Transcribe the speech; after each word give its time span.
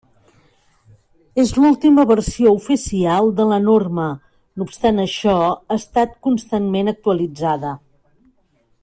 És 1.43 1.51
l'última 1.57 2.05
versió 2.11 2.53
oficial 2.61 3.29
de 3.41 3.47
la 3.51 3.61
norma, 3.67 4.07
no 4.59 4.67
obstant 4.71 5.05
això, 5.05 5.37
ha 5.53 5.81
estat 5.85 6.19
constantment 6.29 6.95
actualitzada. 6.97 7.77